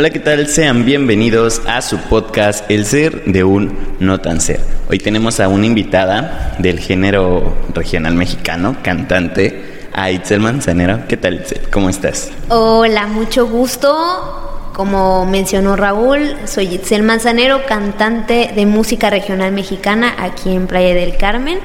[0.00, 0.46] Hola, ¿qué tal?
[0.48, 4.58] Sean bienvenidos a su podcast El Ser de un No Tan Ser.
[4.88, 11.00] Hoy tenemos a una invitada del género regional mexicano, cantante, a Itzel Manzanero.
[11.06, 11.68] ¿Qué tal, Itzel?
[11.70, 12.30] ¿Cómo estás?
[12.48, 14.70] Hola, mucho gusto.
[14.72, 21.18] Como mencionó Raúl, soy Itzel Manzanero, cantante de música regional mexicana aquí en Playa del
[21.18, 21.58] Carmen.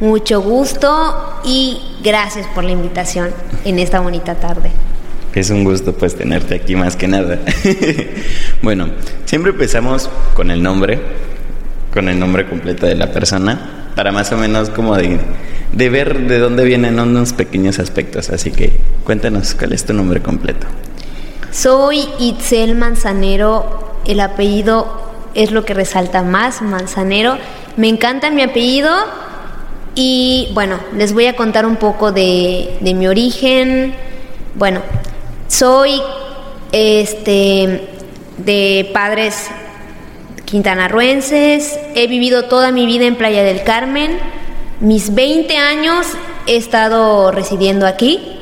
[0.00, 3.34] Mucho gusto y gracias por la invitación
[3.66, 4.70] en esta bonita tarde.
[5.34, 7.38] Es un gusto pues tenerte aquí más que nada.
[8.62, 8.90] bueno,
[9.24, 11.00] siempre empezamos con el nombre,
[11.92, 15.18] con el nombre completo de la persona, para más o menos como de,
[15.88, 18.28] ver de dónde vienen unos pequeños aspectos.
[18.28, 20.66] Así que cuéntanos cuál es tu nombre completo.
[21.50, 27.38] Soy Itzel Manzanero, el apellido es lo que resalta más, Manzanero.
[27.78, 28.90] Me encanta mi apellido
[29.94, 33.94] y bueno, les voy a contar un poco de, de mi origen.
[34.54, 34.80] Bueno,
[35.52, 36.00] soy
[36.72, 37.86] este
[38.38, 39.48] de padres
[40.46, 44.18] quintanarruenses, he vivido toda mi vida en Playa del Carmen.
[44.80, 46.06] Mis 20 años
[46.46, 48.38] he estado residiendo aquí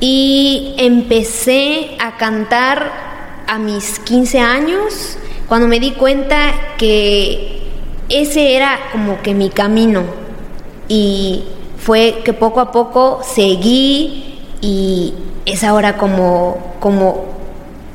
[0.00, 2.92] y empecé a cantar
[3.46, 7.60] a mis 15 años cuando me di cuenta que
[8.08, 10.02] ese era como que mi camino
[10.88, 11.44] y
[11.76, 15.12] fue que poco a poco seguí y
[15.48, 17.38] es ahora como, como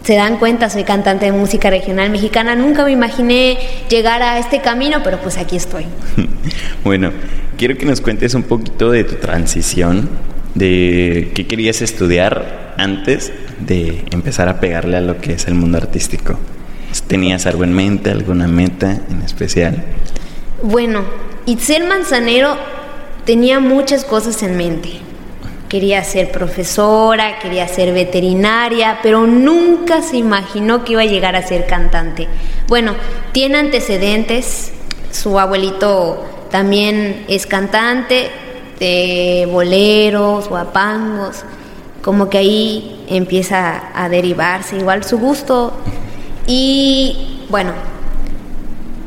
[0.03, 2.55] se dan cuenta, soy cantante de música regional mexicana.
[2.55, 3.57] Nunca me imaginé
[3.89, 5.85] llegar a este camino, pero pues aquí estoy.
[6.83, 7.11] bueno,
[7.57, 10.09] quiero que nos cuentes un poquito de tu transición,
[10.55, 15.77] de qué querías estudiar antes de empezar a pegarle a lo que es el mundo
[15.77, 16.37] artístico.
[17.07, 19.83] ¿Tenías algo en mente, alguna meta en especial?
[20.61, 21.01] Bueno,
[21.45, 22.57] Itzel Manzanero
[23.25, 24.99] tenía muchas cosas en mente
[25.73, 31.41] quería ser profesora, quería ser veterinaria, pero nunca se imaginó que iba a llegar a
[31.41, 32.27] ser cantante.
[32.67, 32.93] Bueno,
[33.31, 34.71] tiene antecedentes,
[35.09, 38.29] su abuelito también es cantante
[38.79, 41.43] de boleros, guapangos,
[42.03, 45.73] como que ahí empieza a derivarse igual su gusto
[46.45, 47.71] y bueno,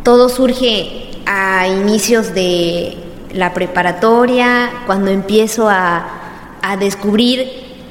[0.03, 2.97] todo surge a inicios de
[3.33, 6.25] la preparatoria, cuando empiezo a
[6.71, 7.49] a descubrir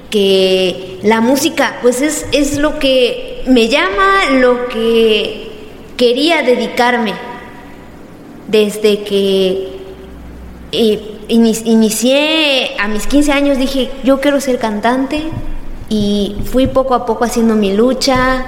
[0.10, 5.52] que la música pues es, es lo que me llama, lo que
[5.98, 7.14] quería dedicarme
[8.48, 9.70] desde que
[10.72, 15.24] eh, inicié a mis 15 años dije yo quiero ser cantante
[15.90, 18.46] y fui poco a poco haciendo mi lucha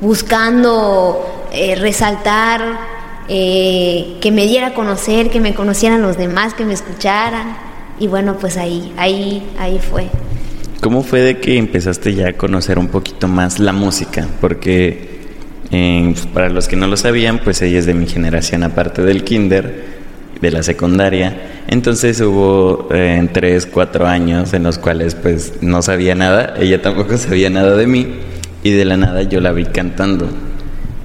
[0.00, 2.78] buscando eh, resaltar
[3.28, 7.65] eh, que me diera a conocer que me conocieran los demás que me escucharan
[7.98, 10.08] y bueno, pues ahí, ahí, ahí fue.
[10.80, 14.28] ¿Cómo fue de que empezaste ya a conocer un poquito más la música?
[14.40, 15.20] Porque
[15.70, 19.24] eh, para los que no lo sabían, pues ella es de mi generación, aparte del
[19.24, 19.84] kinder,
[20.40, 21.62] de la secundaria.
[21.68, 27.16] Entonces hubo eh, tres, cuatro años en los cuales pues no sabía nada, ella tampoco
[27.18, 28.06] sabía nada de mí
[28.62, 30.28] y de la nada yo la vi cantando.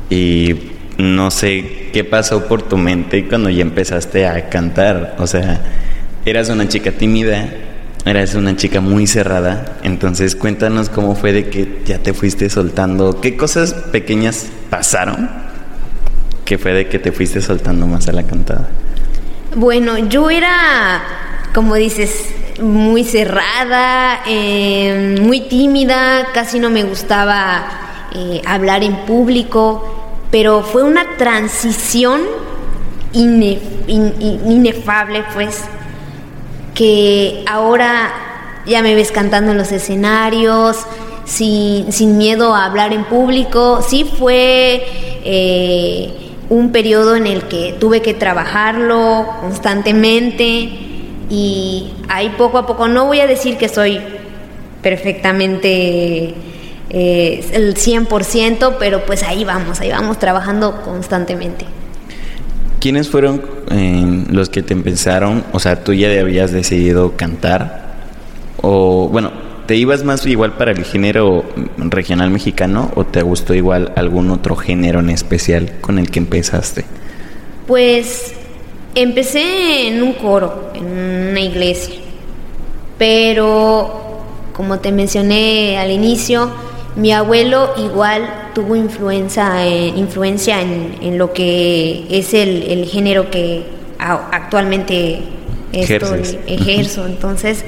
[0.09, 0.55] Y
[0.97, 5.61] no sé qué pasó por tu mente cuando ya empezaste a cantar, o sea
[6.25, 7.49] eras una chica tímida,
[8.05, 13.21] eras una chica muy cerrada, entonces cuéntanos cómo fue de que ya te fuiste soltando,
[13.21, 15.29] qué cosas pequeñas pasaron
[16.51, 18.67] que fue de que te fuiste soltando más a la cantada.
[19.55, 21.01] Bueno, yo era,
[21.53, 22.25] como dices,
[22.61, 27.63] muy cerrada, eh, muy tímida, casi no me gustaba
[28.13, 32.19] eh, hablar en público, pero fue una transición
[34.53, 35.63] inefable, pues,
[36.73, 38.11] que ahora
[38.65, 40.77] ya me ves cantando en los escenarios,
[41.25, 43.81] sin, sin miedo a hablar en público.
[43.87, 44.85] Sí fue
[45.23, 46.13] eh,
[46.49, 50.69] un periodo en el que tuve que trabajarlo constantemente
[51.29, 54.01] y ahí poco a poco, no voy a decir que soy
[54.81, 56.33] perfectamente
[56.89, 61.65] eh, el 100%, pero pues ahí vamos, ahí vamos trabajando constantemente.
[62.81, 65.43] ¿Quiénes fueron eh, los que te empezaron?
[65.53, 67.93] O sea, tú ya habías decidido cantar.
[68.59, 69.31] O bueno,
[69.67, 71.45] ¿te ibas más igual para el género
[71.77, 76.85] regional mexicano o te gustó igual algún otro género en especial con el que empezaste?
[77.67, 78.33] Pues
[78.95, 80.85] empecé en un coro, en
[81.29, 81.93] una iglesia.
[82.97, 84.23] Pero,
[84.53, 86.49] como te mencioné al inicio,
[86.95, 93.63] mi abuelo igual tuvo influencia, en, influencia en, lo que es el, género que
[93.97, 95.23] actualmente
[95.71, 97.05] estoy, ejerzo.
[97.07, 97.63] Entonces,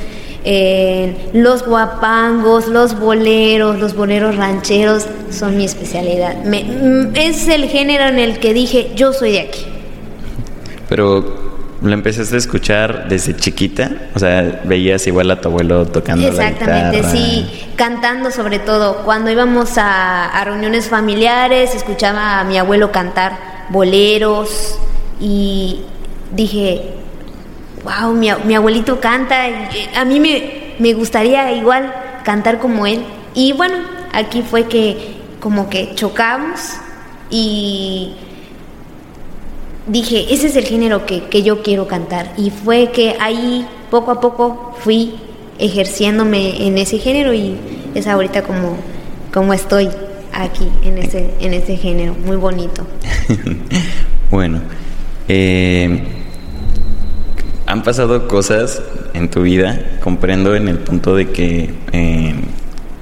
[0.45, 6.43] eh, los guapangos, los boleros, los boleros rancheros son mi especialidad.
[6.43, 9.65] Mm, es el género en el que dije, yo soy de aquí.
[10.89, 11.42] Pero
[11.83, 17.01] lo empezaste a escuchar desde chiquita, o sea, veías igual a tu abuelo tocando Exactamente,
[17.01, 19.03] la sí, cantando sobre todo.
[19.03, 24.79] Cuando íbamos a, a reuniones familiares, escuchaba a mi abuelo cantar boleros
[25.19, 25.81] y
[26.31, 26.93] dije,
[27.83, 31.93] wow, mi, mi abuelito canta, y a mí me, me gustaría igual
[32.23, 33.03] cantar como él.
[33.33, 33.75] Y bueno,
[34.13, 36.75] aquí fue que como que chocamos
[37.29, 38.13] y
[39.87, 42.33] dije, ese es el género que, que, yo quiero cantar.
[42.37, 45.15] Y fue que ahí poco a poco fui
[45.59, 47.55] ejerciéndome en ese género y
[47.95, 48.77] es ahorita como,
[49.33, 49.89] como estoy
[50.33, 52.85] aquí en ese, en ese género, muy bonito.
[54.31, 54.61] bueno,
[55.27, 56.03] eh,
[57.65, 58.81] han pasado cosas
[59.13, 62.35] en tu vida, comprendo en el punto de que eh,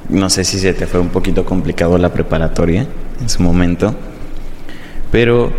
[0.09, 2.85] no sé si se te fue un poquito complicado la preparatoria
[3.19, 3.95] en su momento,
[5.11, 5.51] pero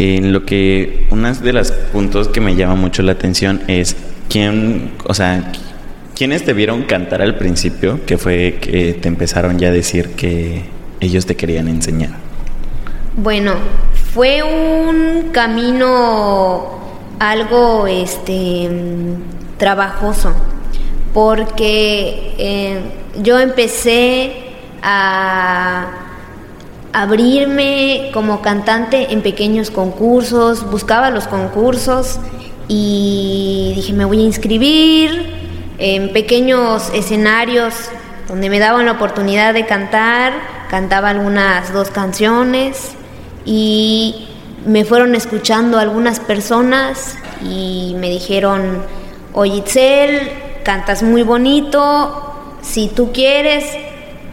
[0.00, 3.96] lo que uno de los puntos que me llama mucho la atención es
[4.30, 5.52] quién, o sea,
[6.16, 10.62] quiénes te vieron cantar al principio, que fue que te empezaron ya a decir que
[11.00, 12.10] ellos te querían enseñar.
[13.16, 13.54] Bueno,
[14.14, 16.78] fue un camino
[17.18, 18.70] algo este
[19.58, 20.34] trabajoso
[21.12, 22.80] porque eh,
[23.22, 24.32] yo empecé
[24.82, 26.09] a
[26.92, 32.18] abrirme como cantante en pequeños concursos, buscaba los concursos
[32.68, 35.40] y dije me voy a inscribir
[35.78, 37.74] en pequeños escenarios
[38.28, 40.32] donde me daban la oportunidad de cantar,
[40.68, 42.92] cantaba algunas dos canciones
[43.44, 44.28] y
[44.64, 48.82] me fueron escuchando algunas personas y me dijeron,
[49.32, 50.30] oye Itzel,
[50.62, 53.64] cantas muy bonito, si tú quieres,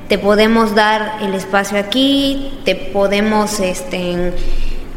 [0.07, 4.33] te podemos dar el espacio aquí, te podemos este,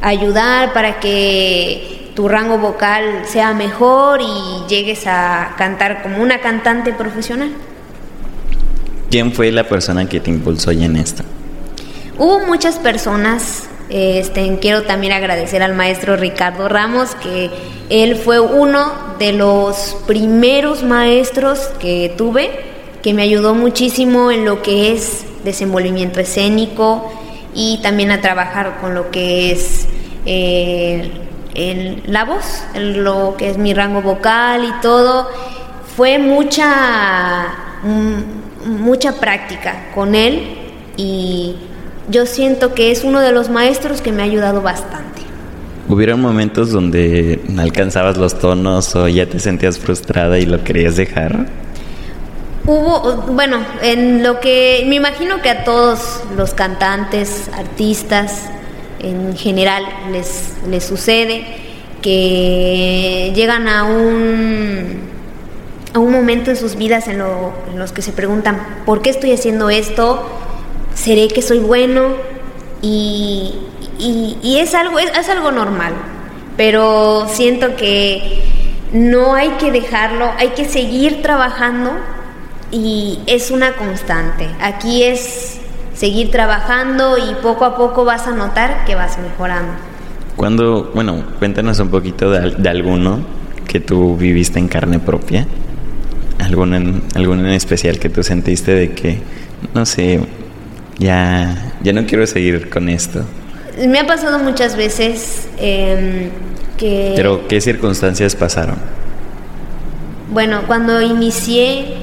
[0.02, 6.92] ayudar para que tu rango vocal sea mejor y llegues a cantar como una cantante
[6.92, 7.50] profesional.
[9.10, 11.24] ¿Quién fue la persona que te impulsó ya en esto?
[12.16, 17.50] Hubo muchas personas este, quiero también agradecer al maestro Ricardo Ramos, que
[17.90, 22.50] él fue uno de los primeros maestros que tuve,
[23.02, 27.10] que me ayudó muchísimo en lo que es desenvolvimiento escénico
[27.54, 29.86] y también a trabajar con lo que es
[30.26, 31.10] eh,
[32.06, 35.28] la voz, lo que es mi rango vocal y todo.
[35.96, 37.46] Fue mucha,
[38.64, 40.56] mucha práctica con él
[40.96, 41.56] y
[42.08, 45.22] yo siento que es uno de los maestros que me ha ayudado bastante.
[45.88, 50.94] ¿Hubieron momentos donde no alcanzabas los tonos o ya te sentías frustrada y lo querías
[50.96, 51.46] dejar?
[52.66, 53.00] Hubo,
[53.32, 58.44] bueno, en lo que me imagino que a todos los cantantes, artistas
[59.00, 61.44] en general les, les sucede
[62.02, 65.00] que llegan a un,
[65.94, 69.32] a un momento en sus vidas en, en los que se preguntan, ¿por qué estoy
[69.32, 70.26] haciendo esto?
[70.94, 72.14] seré que soy bueno
[72.82, 73.54] y,
[73.98, 75.94] y, es, algo, es, algo normal,
[76.56, 78.42] pero siento que
[78.92, 81.92] no hay que dejarlo, hay que seguir trabajando
[82.70, 84.48] y es una constante.
[84.60, 85.58] Aquí es
[85.94, 89.72] seguir trabajando y poco a poco vas a notar que vas mejorando.
[90.36, 93.20] Cuando, bueno, cuéntanos un poquito de, de alguno
[93.66, 95.46] que tú viviste en carne propia,
[96.38, 99.20] alguno en, alguno en especial que tú sentiste de que,
[99.74, 100.20] no sé,
[100.98, 103.24] ya, ya no quiero seguir con esto.
[103.86, 106.30] Me ha pasado muchas veces em,
[106.76, 107.12] que...
[107.14, 108.76] Pero, ¿qué circunstancias pasaron?
[110.32, 111.96] Bueno, cuando inicié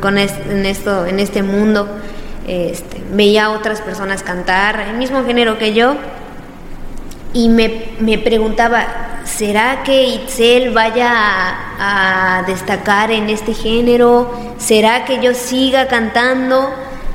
[0.00, 1.88] con, en, esto, en este mundo,
[2.46, 5.96] este, veía a otras personas cantar el mismo género que yo
[7.32, 14.30] y me, me preguntaba, ¿será que Itzel vaya a, a, destacar en este género?
[14.58, 16.70] ¿Será que yo siga cantando?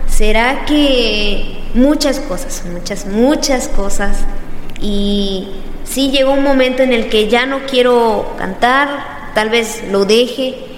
[0.07, 4.17] ¿Será que muchas cosas, muchas, muchas cosas?
[4.79, 5.47] Y
[5.83, 10.70] sí llegó un momento en el que ya no quiero cantar, tal vez lo deje,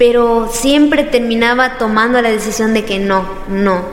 [0.00, 3.84] pero siempre terminaba tomando la decisión de que no, no,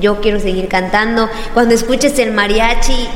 [0.00, 1.30] yo quiero seguir cantando.
[1.54, 3.06] Cuando escuches el mariachi,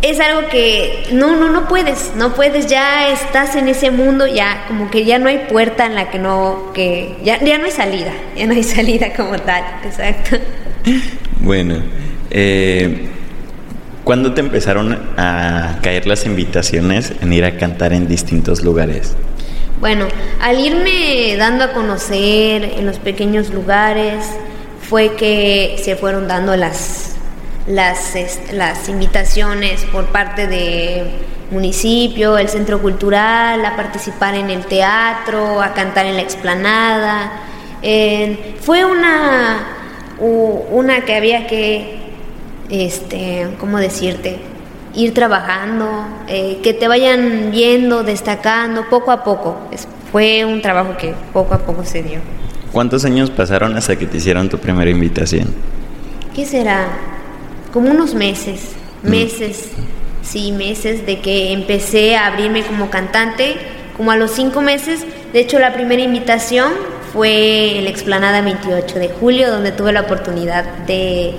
[0.00, 4.64] es algo que no, no, no puedes, no puedes, ya estás en ese mundo, ya
[4.68, 7.72] como que ya no hay puerta en la que no, que ya, ya no hay
[7.72, 10.38] salida, ya no hay salida como tal, exacto.
[11.40, 11.82] Bueno,
[12.30, 13.10] eh,
[14.02, 19.14] ¿cuándo te empezaron a caer las invitaciones en ir a cantar en distintos lugares?
[19.80, 20.08] Bueno,
[20.42, 24.26] al irme dando a conocer en los pequeños lugares,
[24.90, 27.14] fue que se fueron dando las,
[27.66, 28.14] las,
[28.52, 31.06] las invitaciones por parte de
[31.50, 37.32] municipio, el centro cultural, a participar en el teatro, a cantar en la explanada.
[38.60, 39.66] fue una,
[40.18, 42.00] una que había que,
[42.68, 44.49] este, ¿cómo decirte?
[44.94, 49.58] Ir trabajando, eh, que te vayan viendo, destacando poco a poco.
[50.10, 52.18] fue un trabajo que poco a poco se dio.
[52.72, 55.48] ¿Cuántos años pasaron hasta que te hicieron tu primera invitación?
[56.34, 56.88] ¿Qué será?
[57.72, 59.10] Como unos meses, mm.
[59.10, 59.70] meses,
[60.22, 63.56] sí, meses de que empecé a abrirme como cantante,
[63.96, 65.04] como a los cinco meses.
[65.32, 66.72] De hecho, la primera invitación
[67.12, 71.34] fue en la explanada 28 de julio, donde tuve la oportunidad de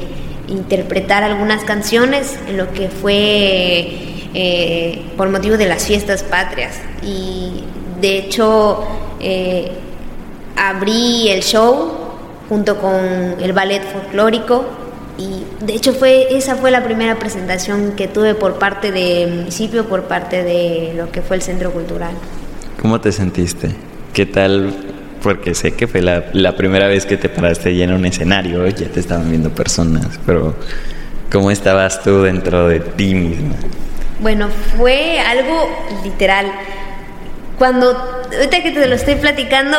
[0.51, 6.75] interpretar algunas canciones en lo que fue eh, por motivo de las fiestas patrias.
[7.03, 7.63] Y
[7.99, 8.85] de hecho,
[9.19, 9.71] eh,
[10.55, 11.91] abrí el show
[12.49, 12.95] junto con
[13.39, 14.65] el ballet folclórico
[15.17, 19.85] y de hecho fue esa fue la primera presentación que tuve por parte del municipio,
[19.85, 22.11] por parte de lo que fue el centro cultural.
[22.81, 23.75] ¿Cómo te sentiste?
[24.13, 24.90] ¿Qué tal?
[25.21, 28.87] Porque sé que fue la, primera vez que te paraste ya en un escenario, ya
[28.87, 30.55] te estaban viendo personas, pero
[31.31, 33.55] ¿cómo estabas tú dentro de ti misma?
[34.19, 35.69] Bueno, fue algo
[36.03, 36.51] literal.
[37.57, 37.91] Cuando,
[38.35, 39.77] ahorita que te lo estoy platicando,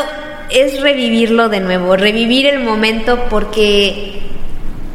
[0.51, 4.21] es revivirlo de nuevo, revivir el momento porque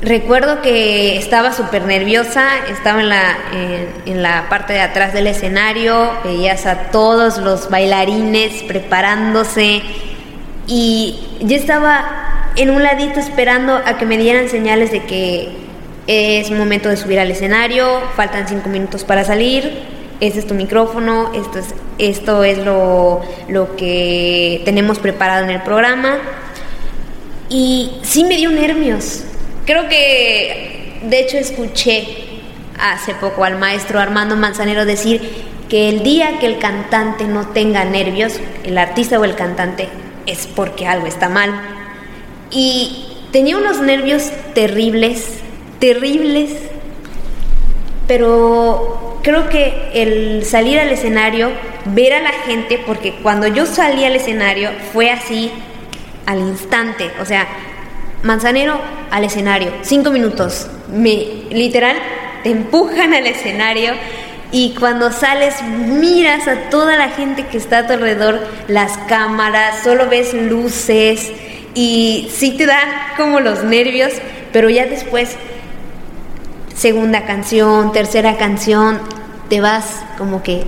[0.01, 3.37] recuerdo que estaba súper nerviosa, estaba en la,
[4.05, 9.81] en, la parte de atrás del escenario, veías a todos los bailarines preparándose
[10.67, 15.49] y yo estaba en un ladito esperando a que me dieran señales de que
[16.07, 19.83] es momento de subir al escenario, faltan cinco minutos para salir,
[20.19, 25.61] este es tu micrófono, esto es, esto es lo, lo que tenemos preparado en el
[25.61, 26.17] programa.
[27.49, 29.23] Y sí me dio nervios.
[29.65, 32.07] Creo que, de hecho, escuché
[32.79, 35.21] hace poco al maestro Armando Manzanero decir
[35.69, 39.89] que el día que el cantante no tenga nervios, el artista o el cantante,
[40.27, 41.51] es porque algo está mal.
[42.51, 45.39] Y tenía unos nervios terribles,
[45.79, 46.51] terribles,
[48.07, 51.51] pero creo que el salir al escenario,
[51.85, 55.51] ver a la gente, porque cuando yo salí al escenario fue así
[56.25, 57.47] al instante, o sea,
[58.23, 58.79] Manzanero
[59.11, 61.95] al escenario, cinco minutos, me literal
[62.43, 63.93] te empujan al escenario
[64.51, 69.83] y cuando sales miras a toda la gente que está a tu alrededor, las cámaras,
[69.83, 71.31] solo ves luces
[71.73, 72.87] y sí te dan
[73.17, 74.13] como los nervios,
[74.53, 75.35] pero ya después
[76.75, 78.99] segunda canción, tercera canción,
[79.49, 80.65] te vas como que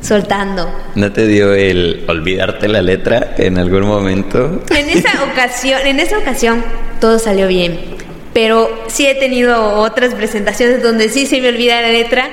[0.00, 0.72] soltando.
[0.94, 4.62] ¿No te dio el olvidarte la letra en algún momento?
[4.70, 6.64] En esa ocasión, en esa ocasión
[7.00, 7.78] todo salió bien,
[8.32, 12.28] pero sí he tenido otras presentaciones donde sí se me olvida la letra,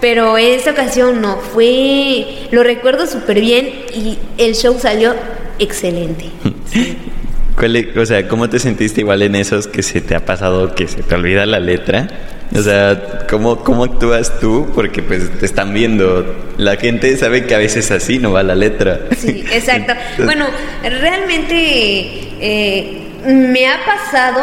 [0.00, 5.14] pero en esa ocasión no, fue, lo recuerdo súper bien y el show salió
[5.58, 6.26] excelente.
[7.96, 11.02] o sea, ¿cómo te sentiste igual en esos que se te ha pasado que se
[11.02, 12.08] te olvida la letra?
[12.56, 14.68] O sea, ¿cómo, ¿cómo actúas tú?
[14.74, 16.34] Porque pues te están viendo.
[16.56, 19.00] La gente sabe que a veces así no va la letra.
[19.16, 19.92] Sí, exacto.
[20.24, 20.46] bueno,
[20.82, 21.56] realmente
[22.40, 24.40] eh, me ha pasado,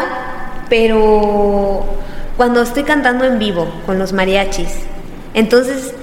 [0.69, 1.97] pero
[2.37, 4.69] cuando estoy cantando en vivo con los mariachis,
[5.35, 5.93] entonces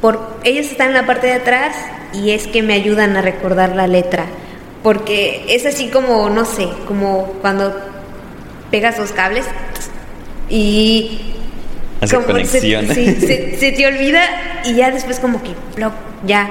[0.00, 1.74] por, ellos están en la parte de atrás
[2.12, 4.26] y es que me ayudan a recordar la letra.
[4.82, 7.74] Porque es así como, no sé, como cuando
[8.70, 9.44] pegas los cables
[10.48, 11.20] y
[12.00, 12.94] Hace conexiones.
[12.94, 14.22] Se, te olvida
[14.64, 15.50] y ya después como que
[16.24, 16.48] ya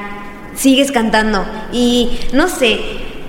[0.55, 1.45] sigues cantando.
[1.71, 2.79] Y no sé,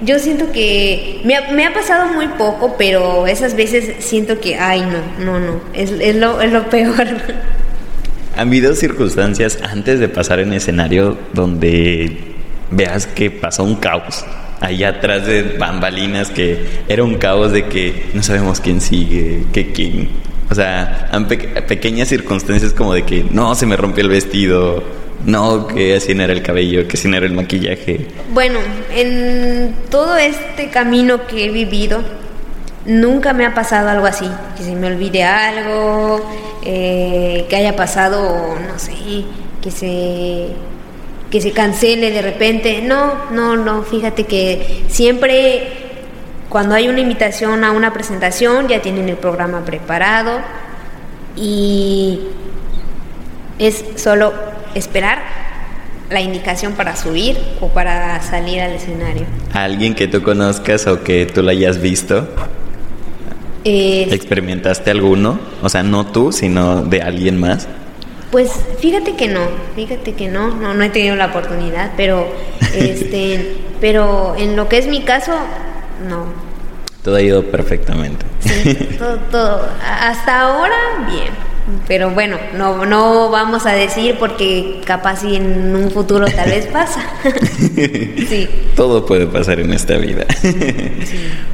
[0.02, 4.57] yo siento que me ha, me ha, pasado muy poco, pero esas veces siento que,
[4.57, 7.07] ay, no, no, no, es, es, lo, es lo peor.
[8.38, 12.18] ¿Han habido circunstancias antes de pasar en escenario donde
[12.71, 14.25] veas que pasó un caos?
[14.61, 19.73] Allá atrás de bambalinas que era un caos de que no sabemos quién sigue, que
[19.73, 20.11] quién
[20.49, 24.85] o sea, han pequeñas circunstancias como de que no, se me rompió el vestido,
[25.26, 28.07] no, que así no era el cabello, que así no era el maquillaje.
[28.33, 28.61] Bueno,
[28.95, 32.02] en todo este camino que he vivido,
[32.88, 36.21] nunca me ha pasado algo así, que se me olvide algo,
[36.64, 39.25] eh, que haya pasado, no sé,
[39.62, 40.49] que se
[41.30, 42.80] que se cancele de repente.
[42.80, 45.68] No, no, no, fíjate que siempre
[46.49, 50.40] cuando hay una invitación a una presentación, ya tienen el programa preparado
[51.37, 52.21] y
[53.59, 54.33] es solo
[54.75, 55.18] esperar
[56.09, 59.26] la indicación para subir o para salir al escenario.
[59.52, 62.26] ¿Alguien que tú conozcas o que tú la hayas visto?
[63.70, 65.38] Eh, ¿Experimentaste alguno?
[65.62, 67.68] O sea, no tú, sino de alguien más.
[68.30, 69.40] Pues fíjate que no,
[69.76, 72.26] fíjate que no, no, no he tenido la oportunidad, pero
[72.75, 75.32] este, pero en lo que es mi caso,
[76.08, 76.32] no.
[77.02, 78.25] Todo ha ido perfectamente.
[78.40, 79.68] Sí, todo, todo.
[79.82, 81.28] Hasta ahora, bien.
[81.87, 86.66] Pero bueno, no, no vamos a decir porque capaz si en un futuro tal vez
[86.66, 87.02] pasa.
[88.28, 88.48] sí.
[88.75, 90.25] Todo puede pasar en esta vida.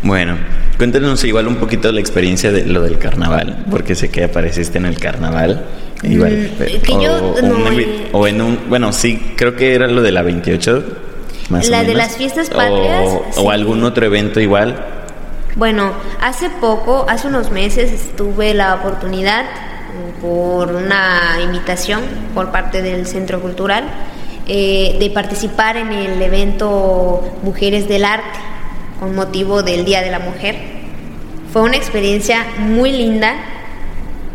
[0.03, 0.37] Bueno,
[0.77, 4.87] cuéntanos igual un poquito la experiencia de lo del carnaval, porque sé que apareciste en
[4.87, 5.65] el carnaval.
[6.03, 6.51] Igual.
[6.59, 10.23] Mm, que yo eh, o en un, bueno, sí, creo que era lo de la
[10.23, 10.85] 28.
[11.49, 13.09] Más la o de las fiestas patrias.
[13.37, 14.77] O, o algún otro evento igual.
[15.57, 19.45] Bueno, hace poco, hace unos meses, tuve la oportunidad
[20.21, 22.03] por una invitación
[22.35, 23.85] por parte del Centro Cultural
[24.47, 28.39] eh, de participar en el evento Mujeres del Arte
[29.01, 30.57] con motivo del Día de la Mujer.
[31.53, 33.35] Fue una experiencia muy linda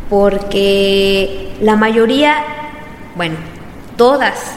[0.09, 2.37] porque la mayoría,
[3.15, 3.35] bueno,
[3.97, 4.55] todas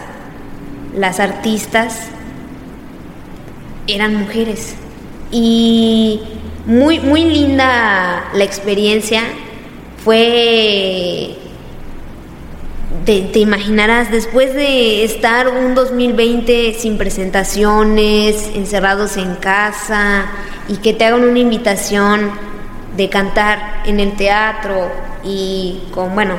[0.96, 2.08] las artistas
[3.86, 4.74] eran mujeres
[5.30, 6.20] y
[6.66, 9.22] muy muy linda la experiencia
[10.04, 11.36] fue
[13.04, 20.26] te, imaginarás, después de estar un 2020 sin presentaciones, encerrados en casa,
[20.68, 22.30] y que te hagan una invitación
[22.96, 24.90] de cantar en el teatro
[25.24, 26.34] y con, bueno,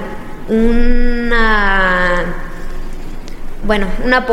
[0.47, 2.23] una,
[3.65, 4.25] bueno, una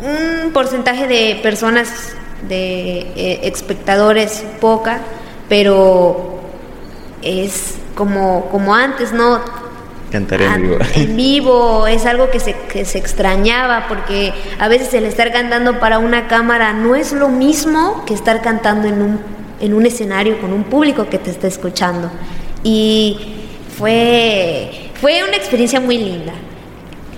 [0.00, 2.14] un porcentaje de personas,
[2.48, 5.00] de eh, espectadores poca,
[5.48, 6.38] pero
[7.22, 9.40] es como, como antes, ¿no?
[10.12, 10.78] Cantar en vivo.
[10.94, 15.80] En vivo es algo que se, que se extrañaba porque a veces el estar cantando
[15.80, 19.20] para una cámara no es lo mismo que estar cantando en un,
[19.58, 22.08] en un escenario con un público que te está escuchando.
[22.62, 23.18] Y
[23.76, 26.34] fue, fue una experiencia muy linda.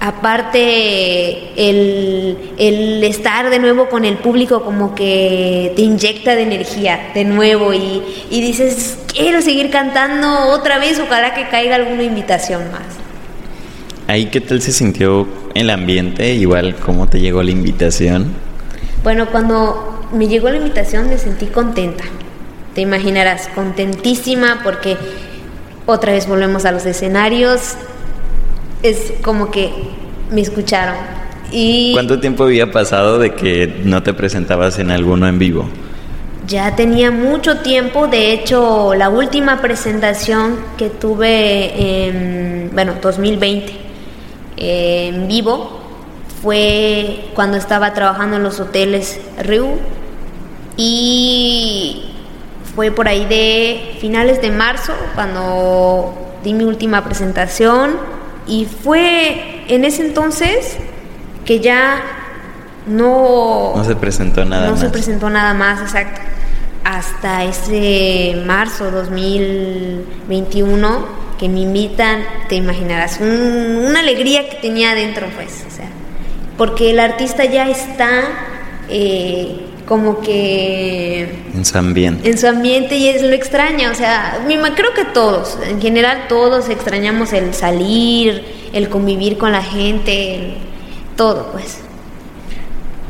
[0.02, 7.26] Aparte, el, estar de nuevo con el público como que te inyecta de energía de
[7.26, 12.80] nuevo y, dices, quiero seguir cantando otra vez, ojalá que caiga alguna invitación más.
[14.06, 16.32] ¿Ahí qué tal se sintió el ambiente?
[16.32, 18.34] Igual, ¿cómo te llegó la invitación?
[19.04, 22.04] Bueno, cuando me llegó la invitación me sentí contenta.
[22.74, 24.96] Te imaginarás, contentísima porque
[25.84, 27.74] otra vez volvemos a los escenarios,
[28.82, 29.70] es como que
[30.30, 30.96] me escucharon.
[31.52, 35.68] Y ¿Cuánto tiempo había pasado de que no te presentabas en alguno en vivo?
[36.46, 43.72] Ya tenía mucho tiempo, de hecho la última presentación que tuve en, bueno, 2020
[44.56, 45.80] en vivo
[46.42, 49.76] fue cuando estaba trabajando en los hoteles Riu
[50.76, 52.04] y
[52.74, 59.84] fue por ahí de finales de marzo cuando di mi última presentación y fue en
[59.84, 60.76] ese entonces
[61.44, 62.02] que ya
[62.86, 63.74] no...
[63.76, 64.80] No se presentó nada más.
[64.80, 66.20] No se presentó nada más, exacto.
[66.84, 75.64] Hasta ese marzo 2021 que me invitan, te imaginarás, una alegría que tenía adentro, pues,
[75.66, 75.88] o sea,
[76.58, 78.24] porque el artista ya está
[78.90, 81.28] eh, como que...
[81.52, 82.30] En su ambiente.
[82.30, 86.68] En su ambiente y es lo extraña, o sea, creo que todos, en general todos
[86.68, 90.54] extrañamos el salir, el convivir con la gente,
[91.16, 91.80] todo pues.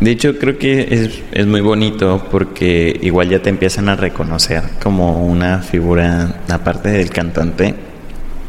[0.00, 4.62] De hecho, creo que es, es, muy bonito porque igual ya te empiezan a reconocer
[4.82, 7.74] como una figura, aparte del cantante,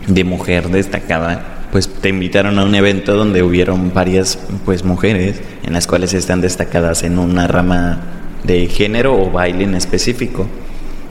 [0.08, 1.66] de mujer destacada.
[1.74, 6.40] Pues te invitaron a un evento donde hubieron varias pues mujeres en las cuales están
[6.40, 10.48] destacadas en una rama de género o baile en específico.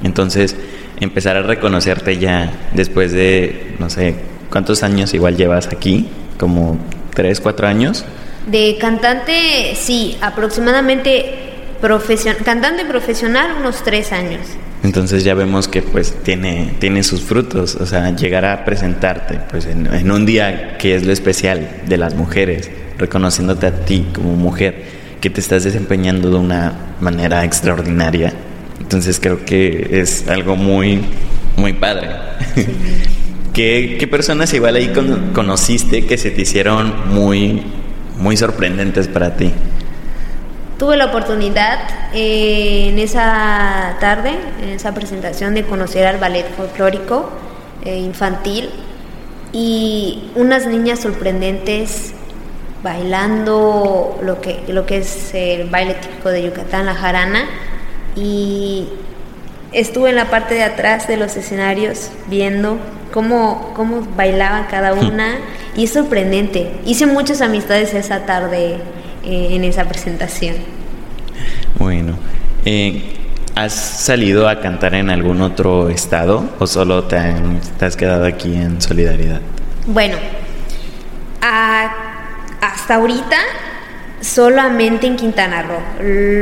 [0.03, 0.57] Entonces,
[1.01, 4.15] empezar a reconocerte ya después de, no sé,
[4.51, 6.09] ¿cuántos años igual llevas aquí?
[6.39, 6.79] ¿Como
[7.15, 8.05] tres, cuatro años?
[8.47, 11.49] De cantante, sí, aproximadamente
[12.45, 14.41] cantante profesional unos tres años.
[14.83, 19.67] Entonces ya vemos que pues tiene, tiene sus frutos, o sea, llegar a presentarte pues
[19.67, 25.00] en un día que es lo especial de las mujeres, reconociéndote a ti como mujer
[25.21, 28.33] que te estás desempeñando de una manera extraordinaria.
[28.81, 31.03] Entonces creo que es algo muy,
[31.57, 32.09] muy padre.
[33.53, 34.93] ¿Qué, personas igual ahí
[35.35, 37.63] conociste que se te hicieron muy,
[38.17, 39.53] muy sorprendentes para ti?
[40.79, 41.79] Tuve la oportunidad
[42.15, 47.29] eh, en esa tarde, en esa presentación, de conocer al ballet folclórico
[47.85, 48.71] eh, infantil
[49.53, 52.15] y unas niñas sorprendentes
[52.83, 57.45] bailando lo que, lo que es el baile típico de Yucatán, la jarana,
[58.17, 58.89] y
[59.73, 62.79] estuve en la parte de atrás de los escenarios viendo
[63.13, 65.39] cómo, cómo bailaban cada una
[65.77, 66.73] y es sorprendente.
[66.85, 68.79] Hice muchas amistades esa tarde
[69.25, 70.57] eh, en esa presentación.
[71.79, 72.15] Bueno,
[72.65, 73.03] eh,
[73.55, 77.17] ¿has salido a cantar en algún otro estado o solo te,
[77.81, 79.41] has quedado aquí en Solidaridad?
[79.87, 80.17] Bueno,
[82.91, 83.37] hasta ahorita
[84.21, 85.81] solamente en Quintana Roo.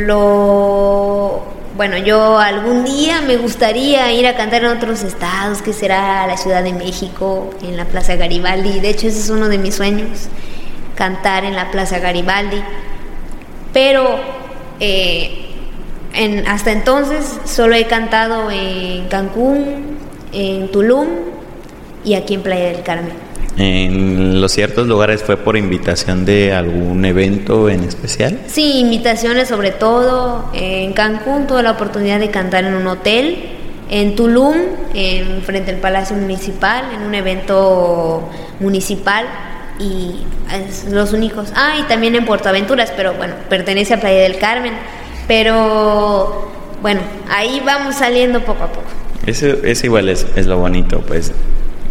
[0.07, 1.43] Lo
[1.77, 6.39] bueno, yo algún día me gustaría ir a cantar en otros estados, que será la
[6.39, 8.81] Ciudad de México, en la Plaza Garibaldi.
[8.81, 10.09] De hecho, ese es uno de mis sueños,
[10.95, 12.63] cantar en la Plaza Garibaldi.
[13.75, 14.19] Pero
[14.81, 15.51] eh,
[16.47, 19.99] hasta entonces solo he cantado en Cancún,
[20.33, 21.09] en Tulum
[22.05, 23.28] y aquí en Playa del Carmen.
[23.59, 28.39] ¿En los ciertos lugares fue por invitación de algún evento en especial?
[28.47, 30.49] Sí, invitaciones sobre todo.
[30.55, 33.57] En Cancún tuve la oportunidad de cantar en un hotel.
[33.91, 34.55] En Tulum,
[34.95, 38.29] en frente al Palacio Municipal, en un evento
[38.61, 39.27] municipal.
[39.81, 40.21] Y
[40.53, 41.49] es los únicos.
[41.57, 44.75] Ah, y también en Puerto Aventuras, pero bueno, pertenece a Playa del Carmen.
[45.27, 46.49] Pero
[46.81, 48.87] bueno, ahí vamos saliendo poco a poco.
[49.27, 51.33] Eso, eso igual es, es lo bonito, pues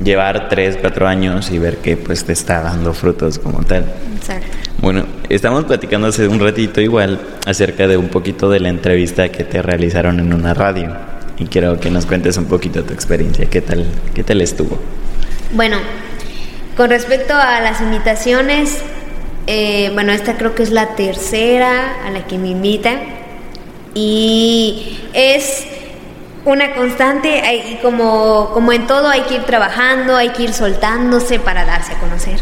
[0.03, 3.85] llevar tres, cuatro años y ver que pues te está dando frutos como tal.
[4.15, 4.47] Exacto.
[4.79, 9.43] Bueno, estamos platicando hace un ratito igual acerca de un poquito de la entrevista que
[9.43, 10.95] te realizaron en una radio
[11.39, 14.77] y quiero que nos cuentes un poquito tu experiencia, qué tal, qué tal estuvo.
[15.53, 15.77] Bueno,
[16.75, 18.79] con respecto a las invitaciones,
[19.47, 22.99] eh, bueno, esta creo que es la tercera a la que me invitan
[23.93, 25.65] y es
[26.47, 31.39] una constante y como, como en todo hay que ir trabajando, hay que ir soltándose
[31.39, 32.39] para darse a conocer.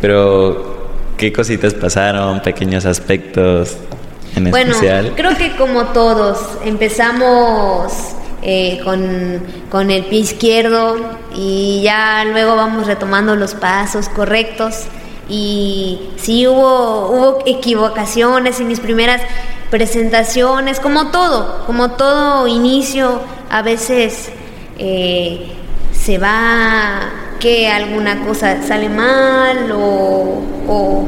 [0.00, 2.40] Pero, ¿qué cositas pasaron?
[2.40, 3.76] Pequeños aspectos
[4.34, 4.74] en bueno,
[5.16, 7.92] creo que como todos, empezamos
[8.42, 10.96] eh, con, con el pie izquierdo
[11.34, 14.84] y ya luego vamos retomando los pasos correctos.
[15.28, 19.20] Y sí hubo, hubo equivocaciones en mis primeras
[19.70, 24.30] presentaciones, como todo, como todo inicio, a veces
[24.78, 25.48] eh,
[25.92, 31.04] se va que alguna cosa sale mal o, o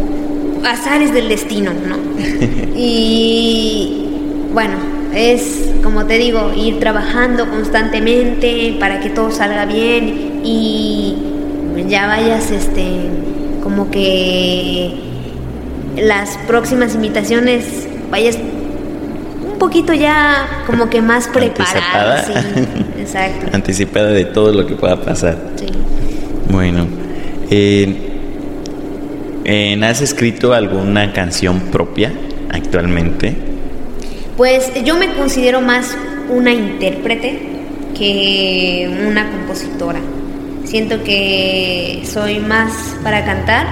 [0.64, 1.96] azares del destino, ¿no?
[2.76, 4.06] y
[4.52, 4.76] bueno,
[5.14, 11.16] es como te digo, ir trabajando constantemente para que todo salga bien y
[11.88, 13.08] ya vayas este
[13.70, 14.90] como que
[15.96, 22.24] las próximas invitaciones vayas un poquito ya como que más preparada.
[22.24, 22.32] Sí,
[23.00, 23.46] exacto.
[23.52, 25.38] Anticipada de todo lo que pueda pasar.
[25.54, 25.66] Sí.
[26.50, 26.88] Bueno,
[27.48, 27.94] eh,
[29.84, 32.12] ¿has escrito alguna canción propia
[32.50, 33.36] actualmente?
[34.36, 35.96] Pues yo me considero más
[36.28, 37.38] una intérprete
[37.96, 40.00] que una compositora.
[40.70, 43.66] Siento que soy más para cantar,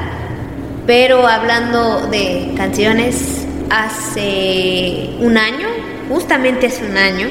[0.84, 5.68] pero hablando de canciones, hace un año,
[6.08, 7.28] justamente hace un año,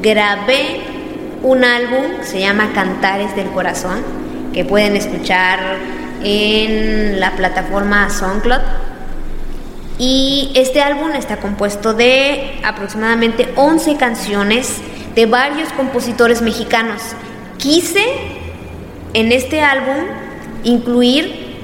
[0.00, 0.80] grabé
[1.42, 4.02] un álbum se llama Cantares del Corazón,
[4.54, 5.58] que pueden escuchar
[6.22, 8.62] en la plataforma SoundCloud.
[9.98, 14.78] Y este álbum está compuesto de aproximadamente 11 canciones
[15.14, 17.02] de varios compositores mexicanos.
[17.58, 18.33] Quise
[19.14, 20.04] en este álbum
[20.64, 21.54] incluir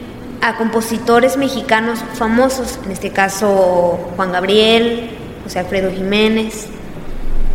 [0.40, 5.10] a compositores mexicanos famosos, en este caso Juan Gabriel,
[5.44, 6.68] José Alfredo Jiménez.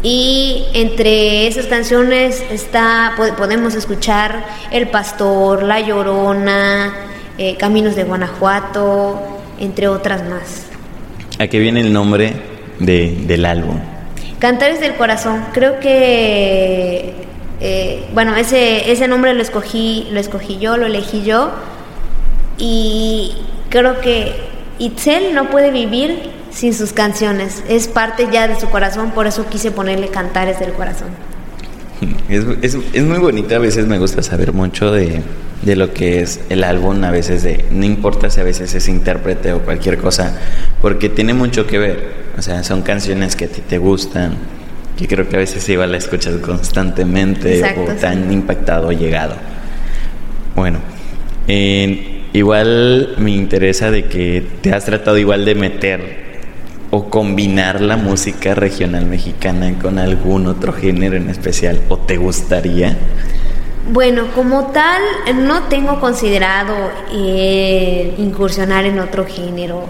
[0.04, 6.94] Y entre esas canciones está, podemos escuchar El Pastor, La Llorona,
[7.40, 9.20] eh, Caminos de Guanajuato,
[9.60, 10.68] entre otras más.
[11.40, 12.34] ¿A qué viene el nombre
[12.80, 13.80] del álbum?
[14.38, 15.44] Cantares del Corazón.
[15.54, 17.25] Creo que,
[17.60, 21.52] eh, bueno, ese, ese nombre lo escogí, lo escogí yo, lo elegí yo.
[22.58, 23.34] Y
[23.70, 24.34] creo que
[24.80, 29.46] Itzel no puede vivir sin sus canciones, es parte ya de su corazón, por eso
[29.50, 31.10] quise ponerle cantares del corazón.
[32.30, 35.22] Es, es, muy bonito, a veces me gusta saber mucho de,
[35.64, 38.88] de, lo que es el álbum, a veces de, no importa si a veces es
[38.88, 40.38] intérprete o cualquier cosa,
[40.82, 44.38] porque tiene mucho que ver, o sea, son canciones que a ti te gustan,
[44.98, 49.36] que creo que a veces igual la escuchas constantemente o te han impactado o llegado.
[50.56, 50.80] Bueno,
[51.48, 56.26] en Igual me interesa de que te has tratado igual de meter
[56.92, 62.98] o combinar la música regional mexicana con algún otro género en especial o te gustaría.
[63.90, 65.02] Bueno, como tal,
[65.46, 66.76] no tengo considerado
[67.14, 69.86] eh, incursionar en otro género,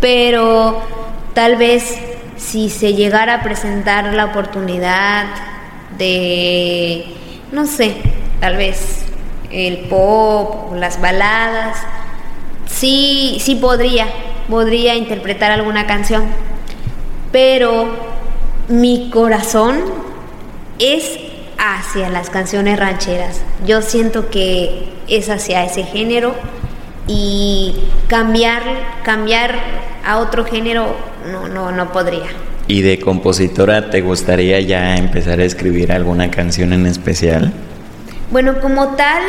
[0.00, 0.80] pero
[1.34, 1.98] tal vez
[2.36, 5.26] si se llegara a presentar la oportunidad
[5.98, 7.06] de,
[7.52, 7.96] no sé,
[8.40, 9.04] tal vez
[9.50, 11.78] el pop, las baladas,
[12.66, 14.06] sí, sí podría,
[14.48, 16.24] podría interpretar alguna canción,
[17.32, 17.86] pero
[18.68, 19.80] mi corazón
[20.78, 21.18] es
[21.58, 23.40] hacia las canciones rancheras.
[23.64, 26.34] Yo siento que es hacia ese género
[27.06, 27.74] y
[28.08, 28.62] cambiar,
[29.04, 29.54] cambiar
[30.04, 30.94] a otro género
[31.26, 32.28] no, no, no podría.
[32.68, 37.52] ¿Y de compositora te gustaría ya empezar a escribir alguna canción en especial?
[38.30, 39.22] Bueno, como tal,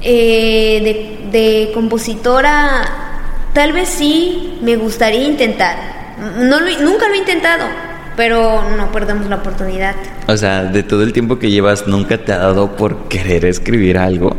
[0.00, 2.84] eh, de, compositora,
[3.52, 5.76] tal vez sí me gustaría intentar.
[6.38, 7.64] No nunca lo he intentado,
[8.16, 9.96] pero no perdemos la oportunidad.
[10.28, 13.98] O sea, de todo el tiempo que llevas, ¿nunca te ha dado por querer escribir
[13.98, 14.36] algo?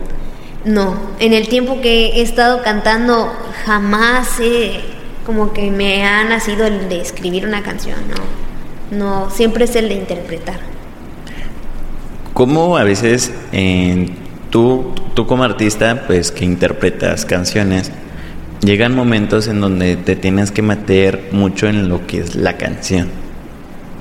[0.64, 3.32] No, en el tiempo que he estado cantando,
[3.66, 4.82] jamás he,
[5.26, 8.46] como que me ha nacido el de escribir una canción, no.
[8.98, 10.60] No, siempre es el de interpretar.
[12.34, 13.32] ¿Cómo a veces
[14.50, 17.92] tú, tú como artista, pues que interpretas canciones,
[18.62, 23.10] llegan momentos en donde te tienes que meter mucho en lo que es la canción?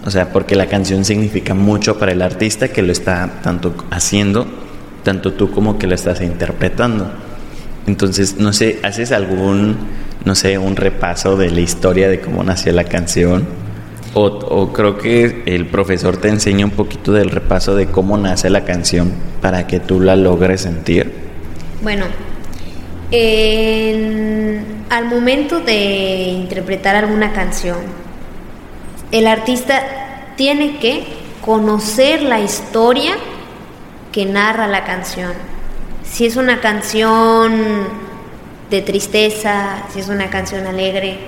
[0.05, 4.47] O sea, porque la canción significa mucho para el artista que lo está tanto haciendo,
[5.03, 7.11] tanto tú como que lo estás interpretando.
[7.87, 9.77] Entonces, no sé, ¿haces algún,
[10.25, 13.47] no sé, un repaso de la historia de cómo nació la canción?
[14.17, 18.65] O, creo que el profesor te enseña un poquito del repaso de cómo nace la
[18.65, 21.13] canción para que tú la logres sentir.
[21.83, 22.07] Bueno,
[24.89, 27.79] al momento de interpretar alguna canción,
[29.11, 29.83] el artista
[30.37, 31.05] tiene que
[31.45, 33.17] conocer la historia
[34.13, 35.33] que narra la canción.
[36.05, 37.89] Si es una canción
[38.71, 41.19] de tristeza, si es una canción alegre,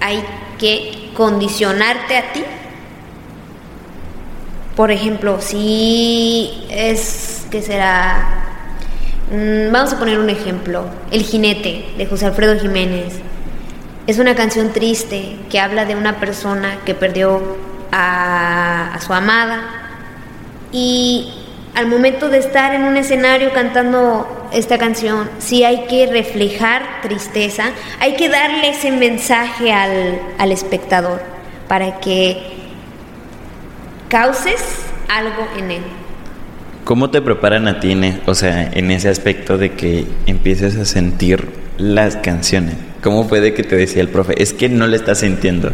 [0.00, 0.22] hay
[0.58, 2.44] que condicionarte a ti.
[4.76, 8.44] Por ejemplo, si es que será,
[9.30, 13.20] mm, vamos a poner un ejemplo, El jinete de José Alfredo Jiménez.
[14.06, 17.40] Es una canción triste que habla de una persona que perdió
[17.92, 19.62] a, su amada
[20.72, 21.32] y
[21.74, 27.72] al momento de estar en un escenario cantando esta canción, sí hay que reflejar tristeza,
[28.00, 31.20] hay que darle ese mensaje al, al espectador
[31.68, 32.38] para que
[34.08, 34.62] causes
[35.08, 35.82] algo en él.
[36.84, 41.48] ¿Cómo te preparan a ti, o sea, en ese aspecto de que empieces a sentir
[41.78, 42.74] las canciones?
[43.02, 44.34] ¿Cómo fue de que te decía el profe?
[44.40, 45.72] Es que no le estás sintiendo.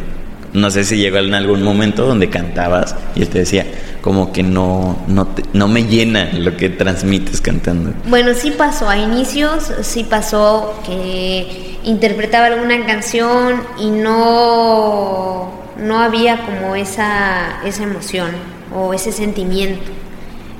[0.52, 3.66] No sé si llegó en algún momento donde cantabas y él te decía,
[4.00, 7.92] como que no, no, no me llena lo que transmites cantando.
[8.06, 8.88] Bueno, sí pasó.
[8.88, 17.84] A inicios sí pasó que interpretaba alguna canción y no, no había como esa, esa
[17.84, 18.30] emoción
[18.74, 19.90] o ese sentimiento.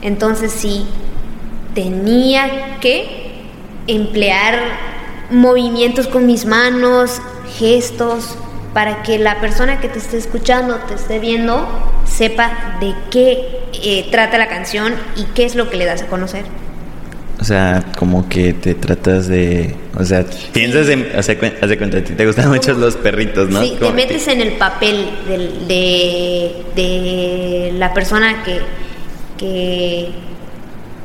[0.02, 0.86] Entonces sí,
[1.74, 3.30] tenía que
[3.86, 4.60] emplear
[5.30, 7.20] movimientos con mis manos,
[7.58, 8.36] gestos,
[8.74, 11.68] para que la persona que te esté escuchando, te esté viendo,
[12.04, 16.06] sepa de qué eh, trata la canción y qué es lo que le das a
[16.06, 16.44] conocer.
[17.40, 21.78] O sea, como que te tratas de, o sea, piensas en, o sea, haz de
[21.78, 23.62] cuenta, te gustan mucho los perritos, ¿no?
[23.62, 25.08] Sí, te metes en el papel
[25.66, 28.60] de, de la persona que,
[29.38, 30.10] que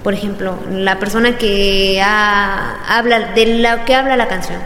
[0.03, 4.59] por ejemplo, la persona que habla de lo que habla la canción.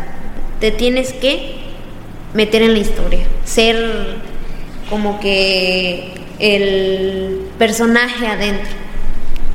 [0.60, 1.59] Te tienes que
[2.34, 4.20] meter en la historia, ser
[4.90, 8.70] como que el personaje adentro.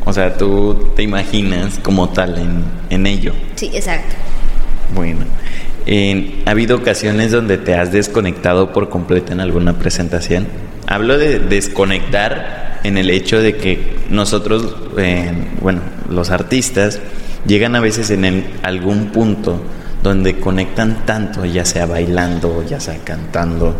[0.05, 3.33] O sea, tú te imaginas como tal en, en ello.
[3.57, 4.15] Sí, exacto.
[4.95, 5.21] Bueno,
[6.47, 10.47] ¿ha habido ocasiones donde te has desconectado por completo en alguna presentación?
[10.87, 17.01] Hablo de desconectar en el hecho de que nosotros, eh, bueno, los artistas,
[17.47, 19.61] llegan a veces en algún punto
[20.05, 23.75] donde conectan tanto, ya sea bailando, ya sea cantando,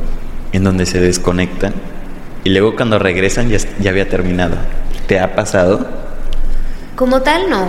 [0.53, 1.75] en donde se desconectan
[2.45, 4.57] y luego cuando regresan ya, ya había terminado.
[5.07, 5.89] ¿Te ha pasado?
[6.95, 7.69] Como tal, no.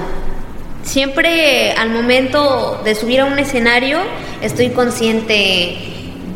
[0.84, 4.00] Siempre al momento de subir a un escenario
[4.42, 5.78] estoy consciente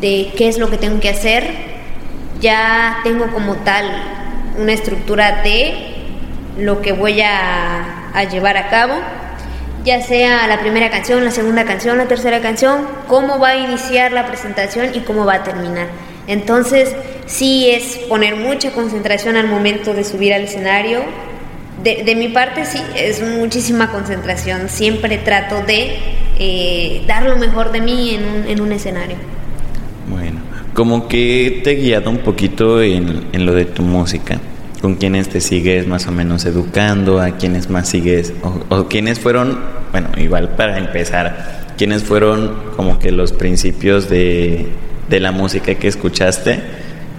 [0.00, 1.44] de qué es lo que tengo que hacer.
[2.40, 3.84] Ya tengo como tal
[4.58, 5.74] una estructura de
[6.58, 8.94] lo que voy a, a llevar a cabo,
[9.84, 14.12] ya sea la primera canción, la segunda canción, la tercera canción, cómo va a iniciar
[14.12, 15.88] la presentación y cómo va a terminar.
[16.26, 16.94] Entonces,
[17.26, 21.00] sí es poner mucha concentración al momento de subir al escenario,
[21.82, 24.68] de, mi parte sí, es muchísima concentración.
[24.68, 25.96] Siempre trato de
[26.38, 29.16] eh, dar lo mejor de mí en un, en un escenario.
[30.06, 30.40] Bueno,
[30.74, 34.38] como que te guiado un poquito en, en lo de tu música
[34.80, 39.20] con quienes te sigues más o menos educando, a quienes más sigues, o, o quienes
[39.20, 39.58] fueron,
[39.92, 44.68] bueno, igual para empezar, quienes fueron como que los principios de,
[45.08, 46.60] de la música que escuchaste,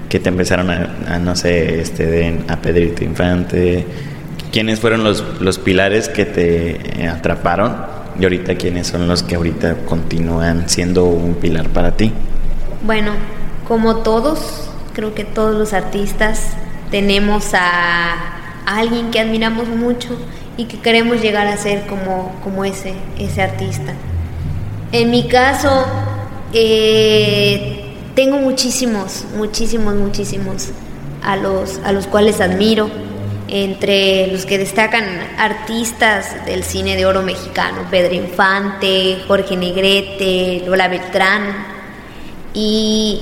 [0.09, 3.85] que te empezaron a, no sé, este, a Pedrito Infante,
[4.51, 7.75] quiénes fueron los, los pilares que te atraparon
[8.19, 12.11] y ahorita quiénes son los que ahorita continúan siendo un pilar para ti.
[12.85, 13.11] Bueno,
[13.67, 16.55] como todos, creo que todos los artistas
[16.91, 20.15] tenemos a, alguien que admiramos mucho
[20.55, 23.93] y que queremos llegar a ser como, como ese, ese artista.
[24.91, 25.85] En mi caso,
[26.53, 30.69] eh, tengo muchísimos, muchísimos, muchísimos
[31.23, 32.89] a los, a los cuales admiro,
[33.47, 35.03] entre los que destacan
[35.37, 41.65] artistas del cine de oro mexicano, Pedro Infante, Jorge Negrete, Lola Beltrán,
[42.53, 43.21] y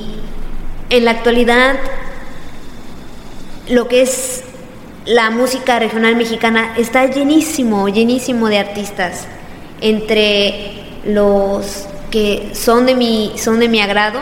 [0.90, 1.78] en la actualidad
[3.70, 4.44] lo que es
[5.06, 9.28] la música regional mexicana está llenísimo, llenísimo de artistas.
[9.82, 10.74] Entre
[11.06, 14.20] los que son de mi, son de mi agrado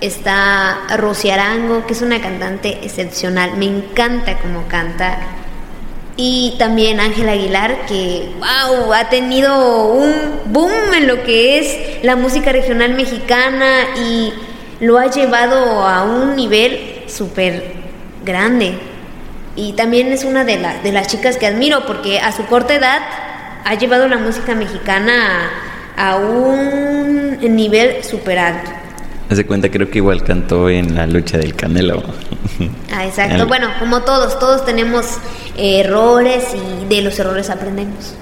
[0.00, 5.18] está Rosy Arango, que es una cantante excepcional, me encanta cómo canta.
[6.16, 10.12] Y también Ángel Aguilar, que wow, ha tenido un
[10.46, 14.32] boom en lo que es la música regional mexicana y
[14.80, 17.81] lo ha llevado a un nivel súper
[18.24, 18.78] grande.
[19.54, 23.02] Y también es una de, de las chicas que admiro porque a su corta edad
[23.64, 25.50] ha llevado la música mexicana
[25.96, 28.70] a, un nivel super alto.
[29.30, 32.02] Hace cuenta, creo que igual cantó en la lucha del Canelo.
[32.94, 33.46] Ah, exacto.
[33.46, 35.06] Bueno, como todos, todos tenemos
[35.56, 38.14] errores y de los errores aprendemos.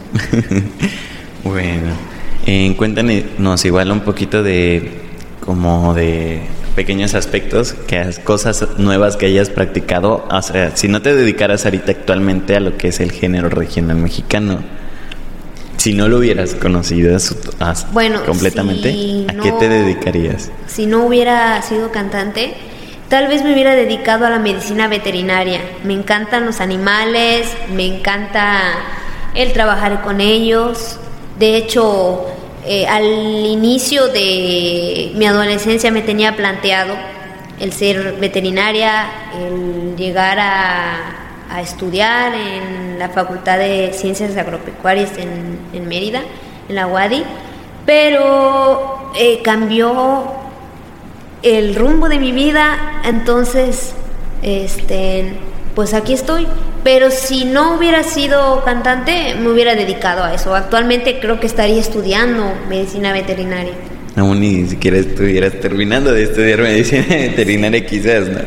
[1.44, 1.92] bueno,
[2.46, 5.00] eh, cuéntanos igual un poquito de
[5.44, 6.42] como de
[6.80, 10.26] pequeños aspectos, que cosas nuevas que hayas practicado.
[10.30, 13.98] O sea, si no te dedicaras ahorita actualmente a lo que es el género regional
[13.98, 14.60] mexicano,
[15.76, 17.14] si no lo hubieras conocido
[17.92, 20.50] bueno, completamente, ¿a qué te dedicarías?
[20.68, 22.54] Si no hubiera sido cantante,
[23.10, 25.60] tal vez me hubiera dedicado a la medicina veterinaria.
[25.84, 28.58] Me encantan los animales, me encanta
[29.34, 30.98] el trabajar con ellos.
[31.38, 32.24] De hecho,
[32.66, 36.94] eh, al inicio de mi adolescencia me tenía planteado
[37.58, 39.06] el ser veterinaria,
[39.38, 41.16] el llegar a,
[41.60, 46.22] estudiar en la Facultad de Ciencias Agropecuarias en, Mérida,
[46.68, 47.24] en la UADI,
[47.84, 50.22] pero eh, cambió
[51.42, 53.94] el rumbo de mi vida, entonces,
[54.42, 55.34] este,
[55.74, 56.46] pues aquí estoy.
[56.82, 60.54] Pero si no hubiera sido cantante, me hubiera dedicado a eso.
[60.54, 63.74] Actualmente creo que estaría estudiando medicina veterinaria.
[64.16, 68.40] Aún ni siquiera estuvieras terminando de estudiar medicina veterinaria quizás, ¿no?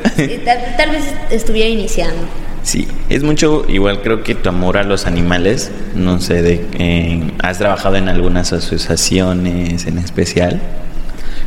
[0.78, 2.22] tal, vez estuviera iniciando.
[2.64, 7.58] Sí, es mucho, igual creo que tu amor a los animales, no sé, de, ¿has
[7.58, 10.62] trabajado en algunas asociaciones en especial?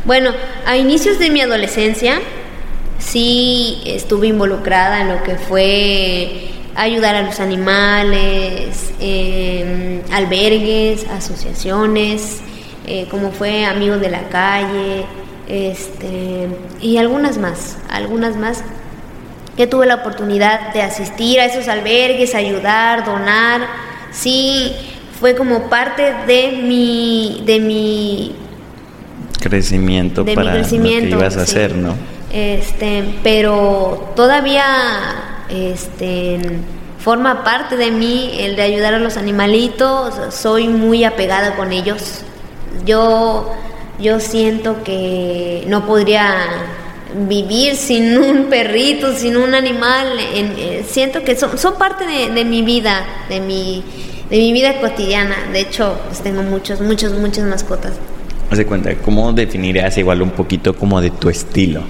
[0.05, 0.31] Bueno,
[0.65, 2.19] a inicios de mi adolescencia
[2.99, 8.91] sí estuve involucrada en lo que fue ayudar a los animales,
[10.11, 12.39] albergues, asociaciones,
[12.85, 15.05] eh, como fue Amigos de la Calle,
[15.49, 16.47] este,
[16.79, 18.63] y algunas más, algunas más
[19.57, 23.61] que tuve la oportunidad de asistir a esos albergues, ayudar, donar,
[24.11, 24.71] sí,
[25.19, 28.35] fue como parte de mi, de mi
[29.41, 31.95] crecimiento para lo que ibas a hacer, ¿no?
[32.31, 36.39] Este, pero todavía este,
[36.99, 42.21] forma parte de mí el de ayudar a los animalitos, soy muy apegada con ellos.
[42.85, 43.53] Yo,
[43.99, 46.35] yo siento que no podría
[47.27, 50.17] vivir sin un perrito, sin un animal.
[50.19, 53.83] Eh, siento que son, son parte de, mi vida, de mi,
[54.29, 55.35] de mi vida cotidiana.
[55.51, 57.93] De hecho, pues tengo muchos, muchos, muchas mascotas.
[58.49, 61.83] Haz de cuenta, ¿cómo definirías igual un poquito como de tu estilo?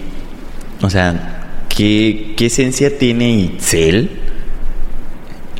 [0.82, 1.37] O sea,
[1.78, 4.10] ¿Qué, esencia tiene Itzel,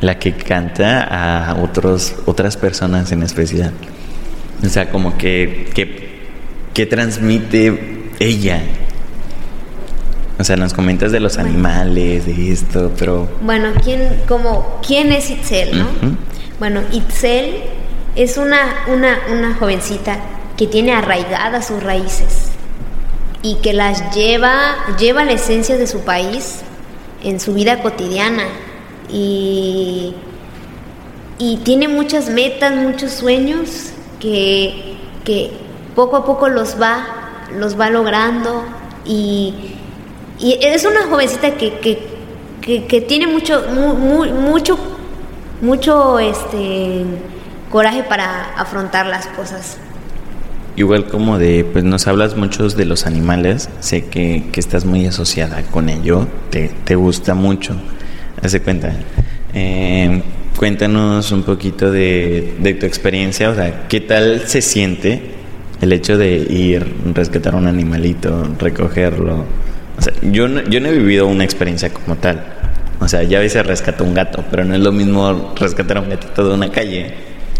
[0.00, 3.72] la que canta a otros, otras personas en especial?
[4.66, 5.70] O sea, como que,
[6.74, 8.60] que, transmite ella.
[10.40, 13.28] O sea, nos comentas de los animales, de esto, pero...
[13.42, 15.86] Bueno, ¿quién, como, ¿quién es Itzel, no?
[16.58, 17.62] Bueno, Itzel
[18.16, 18.58] es una,
[18.88, 20.18] una, una jovencita
[20.56, 22.47] que tiene arraigadas sus raíces
[23.42, 26.60] y que las lleva, lleva la esencia de su país
[27.22, 28.44] en su vida cotidiana.
[29.10, 30.14] Y
[31.38, 35.52] y tiene muchas metas, muchos sueños que, que
[35.94, 37.06] poco a poco los va,
[37.56, 38.64] los va logrando
[39.04, 39.76] y,
[40.40, 44.78] y es una jovencita que, que, que, tiene mucho, mucho,
[45.62, 47.04] mucho este,
[47.70, 49.78] coraje para afrontar las cosas.
[50.78, 55.06] Igual como de, pues nos hablas muchos de los animales, sé que, que estás muy
[55.06, 57.74] asociada con ello, te, te gusta mucho.
[58.40, 58.92] Hace cuenta.
[59.54, 60.22] Eh,
[60.56, 65.20] cuéntanos un poquito de, de, tu experiencia, o sea, ¿qué tal se siente
[65.80, 69.46] el hecho de ir, rescatar un animalito, recogerlo?
[69.98, 72.40] O sea, yo no, yo no he vivido una experiencia como tal.
[73.00, 76.02] O sea, ya a veces rescato un gato, pero no es lo mismo rescatar a
[76.02, 77.14] un gatito de una calle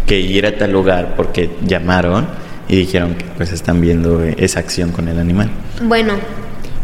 [0.05, 4.91] que ir a tal lugar porque llamaron y dijeron que pues están viendo esa acción
[4.91, 5.49] con el animal.
[5.81, 6.13] Bueno,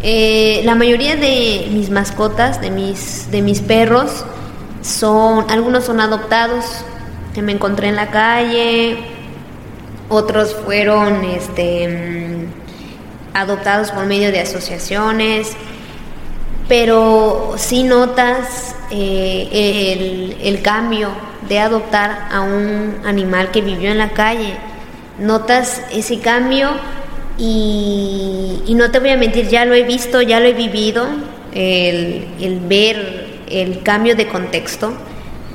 [0.02, 4.26] eh, la mayoría de mis mascotas, de mis, de mis perros,
[4.82, 6.66] son, algunos son adoptados,
[7.36, 8.98] que me encontré en la calle,
[10.10, 15.52] otros fueron este, mm, adoptados por medio de asociaciones,
[16.68, 21.10] pero sí notas eh, el, el cambio
[21.48, 24.58] de adoptar a un animal que vivió en la calle
[25.20, 26.70] notas ese cambio
[27.38, 31.06] y, no te voy a mentir, ya lo he visto, ya lo he vivido,
[31.54, 34.94] el, ver el cambio de contexto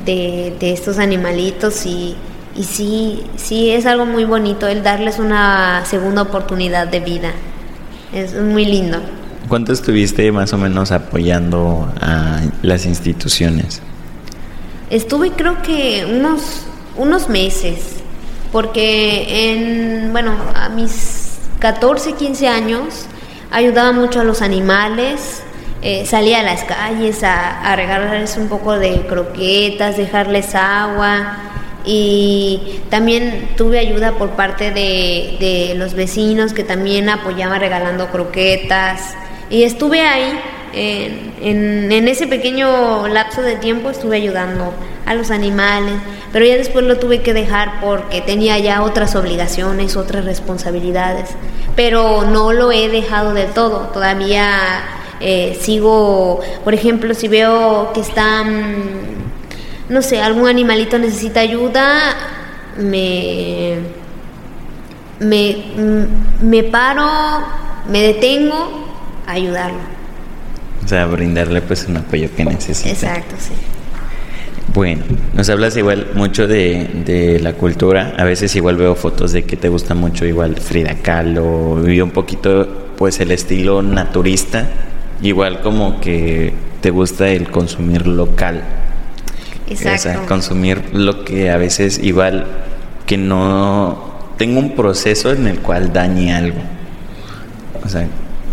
[0.05, 2.17] de, estos animalitos y,
[2.57, 7.33] y, sí, sí es algo muy bonito el darles una segunda oportunidad de vida.
[8.13, 8.99] Es muy lindo.
[9.49, 13.83] ¿Cuánto estuviste más o menos apoyando a las instituciones?
[14.91, 16.63] Estuve creo que unos,
[16.97, 18.00] unos meses
[18.53, 23.07] porque en, bueno, a mis 14, 15 años
[23.51, 25.43] ayudaba mucho a los animales,
[25.83, 31.39] eh, salía a las calles a, a, regalarles un poco de croquetas, dejarles agua
[31.85, 39.15] y también tuve ayuda por parte de, de los vecinos que también apoyaban regalando croquetas
[39.49, 40.39] y estuve ahí
[40.73, 44.73] en, en, ese pequeño lapso de tiempo estuve ayudando
[45.07, 45.95] a los animales,
[46.33, 51.31] pero ya después lo tuve que dejar porque tenía ya otras obligaciones, otras responsabilidades,
[51.77, 54.83] pero no lo he dejado del todo, todavía
[55.21, 58.87] eh, sigo, por ejemplo, si veo que están,
[59.89, 62.17] no sé, algún animalito necesita ayuda,
[62.79, 63.79] me,
[65.19, 65.57] me,
[66.41, 67.09] me paro,
[67.89, 68.87] me detengo
[69.27, 70.00] a ayudarlo.
[70.85, 72.91] O sea, brindarle pues un apoyo que necesita.
[72.91, 73.53] Exacto, sí.
[74.73, 75.03] Bueno,
[75.35, 78.15] nos hablas igual mucho de, de, la cultura.
[78.17, 82.11] A veces igual veo fotos de que te gusta mucho igual Frida Kahlo y un
[82.11, 84.69] poquito pues el estilo naturista.
[85.23, 88.63] Igual como que te gusta el consumir local.
[89.69, 89.95] Exacto.
[89.95, 92.47] O sea, consumir lo que a veces igual
[93.07, 96.61] que no tengo un proceso en el cual dañe algo.
[97.85, 98.07] O sea,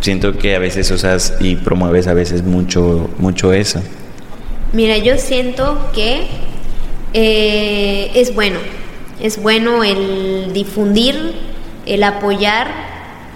[0.08, 3.82] siento que a veces usas y promueves a veces mucho, mucho eso.
[4.72, 6.28] Mira, yo siento que
[7.14, 8.58] eh, es bueno,
[9.22, 11.34] es bueno el difundir,
[11.86, 12.68] el apoyar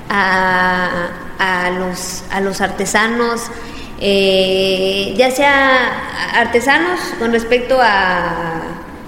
[0.08, 1.10] a,
[1.40, 3.42] a, los, a los artesanos,
[4.00, 8.62] eh, ya sea artesanos con respecto a,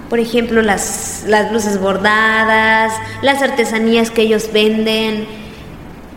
[0.10, 2.92] por ejemplo, las, las blusas bordadas,
[3.22, 5.43] las artesanías que ellos venden,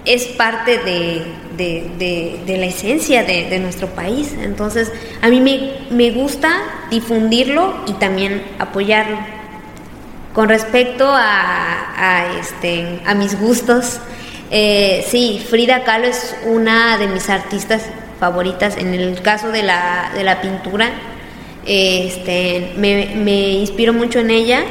[0.06, 1.22] es parte de,
[1.56, 4.34] de, la esencia de, nuestro país.
[4.40, 6.50] Entonces, a mí me, me, gusta
[6.90, 9.18] difundirlo y también apoyarlo.
[10.32, 14.00] Con respecto a, a este, a mis gustos,
[14.50, 17.82] eh, sí, Frida Kahlo es una de mis artistas
[18.20, 18.76] favoritas.
[18.76, 20.90] En el caso de la, de la pintura,
[21.66, 24.62] este, me, me inspiro mucho en ella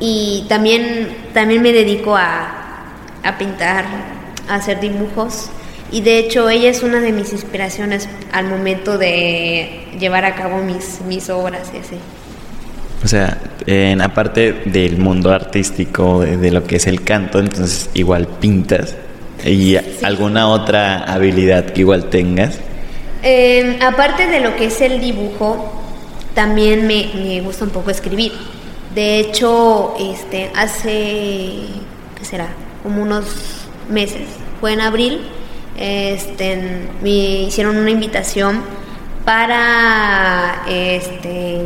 [0.00, 2.64] y también, también me dedico a,
[3.22, 4.13] a pintar
[4.48, 5.50] hacer dibujos
[5.90, 10.58] y de hecho ella es una de mis inspiraciones al momento de llevar a cabo
[10.58, 11.96] mis, mis obras y así.
[13.04, 18.26] O sea, en aparte del mundo artístico, de, lo que es el canto, entonces igual
[18.26, 18.96] pintas
[19.44, 22.58] y alguna otra habilidad que igual tengas.
[23.22, 25.70] Em, aparte de lo que es el dibujo,
[26.34, 28.32] también me, me, gusta un poco escribir.
[28.94, 31.66] De hecho, este, hace,
[32.18, 32.48] ¿qué será?
[32.82, 34.28] Como unos meses,
[34.60, 35.20] fue en abril,
[35.76, 37.10] este, me
[37.42, 38.62] hicieron una invitación
[39.24, 41.60] para, este,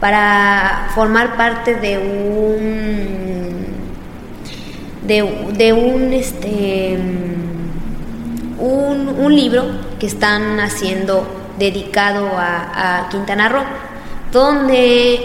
[0.00, 3.66] para formar parte de un,
[5.06, 6.98] de, un, este,
[8.58, 9.64] un, un, libro
[9.98, 11.26] que están haciendo
[11.58, 13.64] dedicado a, a Quintana Roo,
[14.32, 15.20] donde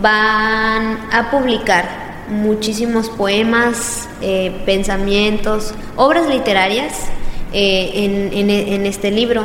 [0.00, 7.08] van a publicar muchísimos poemas, eh, pensamientos, obras literarias
[7.52, 9.44] eh, en, este libro.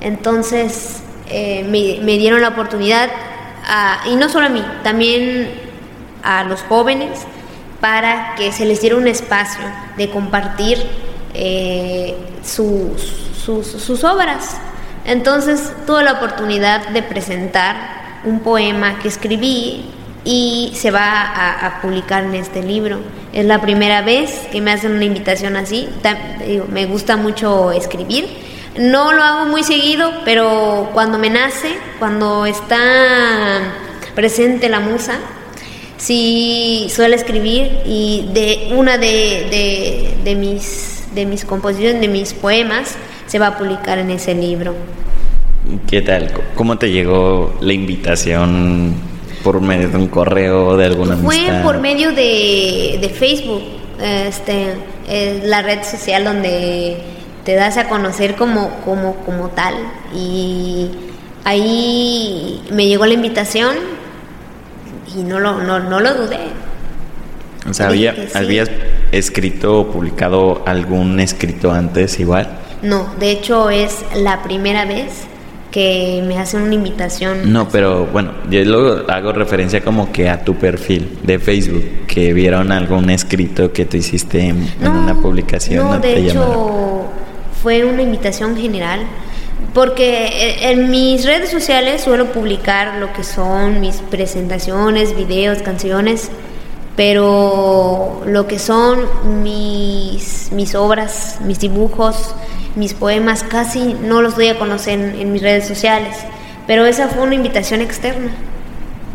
[0.00, 3.10] Entonces eh, me, dieron la oportunidad,
[4.06, 5.50] y no solo a mí, también
[6.22, 7.20] a los jóvenes,
[7.80, 9.64] para que se les diera un espacio
[9.96, 10.78] de compartir
[12.42, 13.02] sus,
[13.44, 14.56] sus obras.
[15.04, 19.84] Entonces tuve la oportunidad de presentar un poema que escribí
[20.24, 22.98] y se va a, publicar en este libro.
[23.32, 25.88] Es la primera vez que me hacen una invitación así.
[26.70, 28.26] me gusta mucho escribir.
[28.78, 32.78] No lo hago muy seguido, pero cuando me nace, cuando está
[34.14, 35.18] presente la musa,
[35.98, 42.96] sí suelo escribir y de una de, de, mis, de mis composiciones, de mis poemas,
[43.26, 44.74] se va a publicar en ese libro.
[45.86, 46.32] ¿Qué tal?
[46.56, 49.13] ¿Cómo te llegó la invitación
[49.44, 53.62] por medio de un correo de alguna Fue por medio de, Facebook,
[54.02, 54.74] este,
[55.06, 56.96] es la red social donde
[57.44, 59.74] te das a conocer como, como, como tal.
[60.16, 60.90] Y
[61.44, 63.76] ahí me llegó la invitación
[65.14, 66.38] y no lo, no, no lo dudé.
[67.68, 68.70] O sea, ¿habías
[69.12, 72.48] escrito o publicado algún escrito antes igual?
[72.82, 75.26] No, de hecho es la primera vez
[75.74, 77.52] que me hacen una invitación.
[77.52, 82.32] No, pero bueno, yo luego hago referencia como que a tu perfil de Facebook, que
[82.32, 85.84] vieron algún escrito que tú hiciste en, una publicación.
[85.84, 87.06] No, de hecho
[87.60, 89.00] fue una invitación general,
[89.72, 96.30] porque en mis redes sociales suelo publicar lo que son mis presentaciones, videos, canciones,
[96.96, 99.00] pero lo que son
[99.42, 102.34] mis, mis obras, mis dibujos,
[102.76, 106.16] mis poemas casi no los doy a conocer en, mis redes sociales,
[106.66, 108.30] pero esa fue una invitación externa.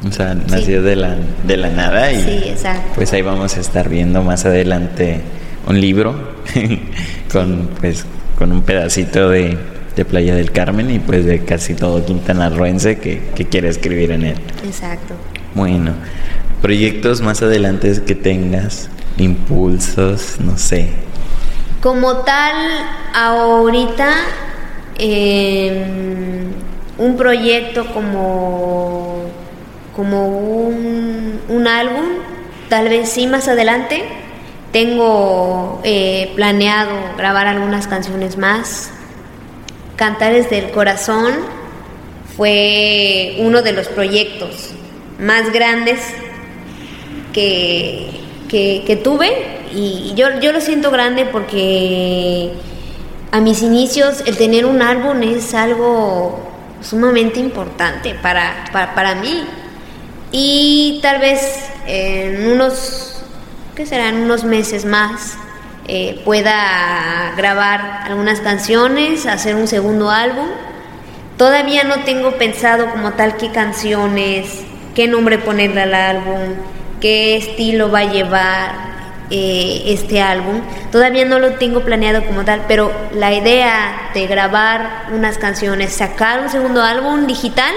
[0.07, 1.15] O sea, nació de, la,
[1.45, 2.91] de la nada y sí, exacto.
[2.95, 5.19] pues ahí vamos a estar viendo más adelante
[5.67, 6.15] un libro
[7.31, 8.05] con pues
[8.37, 9.57] con un pedacito de,
[9.97, 14.11] de, Playa del Carmen y pues de casi todo Quintana Roense que, que quiere escribir
[14.11, 14.37] en él.
[14.65, 15.15] Exacto.
[15.53, 15.91] Bueno,
[16.61, 20.89] proyectos más adelante que tengas, impulsos, no sé.
[21.81, 22.55] Como tal,
[23.13, 24.11] ahorita
[24.97, 26.51] em,
[26.97, 29.23] un proyecto como,
[29.95, 32.05] como un, álbum,
[32.67, 34.03] tal vez sí más adelante.
[34.71, 38.91] Tengo eh, planeado grabar algunas canciones más.
[39.95, 41.33] Cantares del Corazón
[42.35, 44.71] fue uno de los proyectos
[45.19, 45.99] más grandes
[47.33, 48.11] que,
[48.49, 52.51] que tuve y yo, yo lo siento grande porque
[53.31, 56.39] a mis inicios el tener un álbum es algo
[56.81, 59.43] sumamente importante para, para, mí.
[60.31, 63.21] Y tal vez en unos,
[63.75, 64.17] ¿qué serán?
[64.17, 65.37] Unos meses más
[65.87, 70.47] eh, pueda grabar algunas canciones, hacer un segundo álbum.
[71.37, 74.61] Todavía no tengo pensado como tal qué canciones,
[74.95, 76.55] qué nombre ponerle al álbum,
[76.99, 78.89] qué estilo va a llevar,
[79.31, 80.61] eh, este álbum.
[80.91, 86.39] Todavía no lo tengo planeado como tal, pero la idea de grabar unas canciones, sacar
[86.39, 87.71] un segundo álbum digital,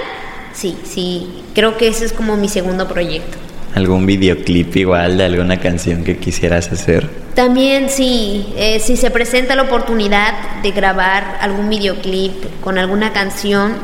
[0.55, 3.37] sí, sí, creo que ese es como mi segundo proyecto.
[3.75, 7.09] ¿Algún videoclip igual de alguna canción que quisieras hacer?
[7.35, 13.75] También sí, eh, si se presenta la oportunidad de grabar algún videoclip con alguna canción,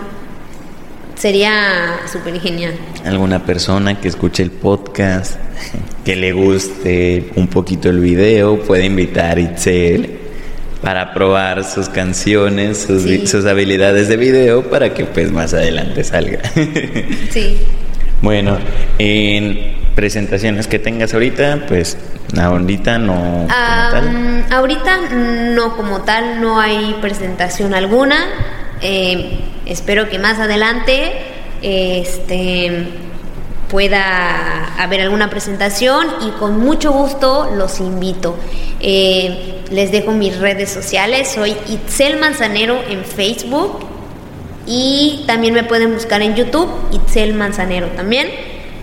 [1.19, 2.75] sería súper genial.
[3.05, 5.37] ¿Alguna persona que escuche el podcast,
[6.05, 10.19] que le guste un poquito el video, puede invitar a Itzel
[10.83, 16.41] para probar sus canciones, sus, sus, habilidades de video para que pues más adelante salga.
[17.31, 17.59] sí.
[18.23, 18.59] Bueno,
[18.99, 21.97] en presentaciones que tengas ahorita, pues
[22.37, 24.47] ahorita no como tal.
[24.51, 24.99] Ahorita
[25.55, 28.17] no como tal, no hay presentación alguna.
[28.81, 31.13] Eh, espero que más adelante
[31.63, 32.87] este
[33.69, 38.37] pueda haber alguna presentación y con mucho gusto los invito.
[38.81, 43.81] Eh, les dejo mis redes sociales, soy Itzel Manzanero en Facebook
[44.67, 48.29] y también me pueden buscar en YouTube, Itzel Manzanero también,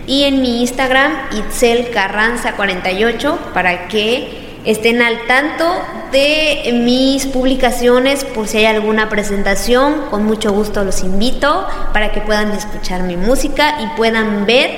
[0.06, 5.64] y en mi Instagram, Itzel Carranza 48, para que estén al tanto
[6.12, 10.02] de mis publicaciones por si hay alguna presentación.
[10.10, 14.70] Con mucho gusto los invito para que puedan escuchar mi música y puedan ver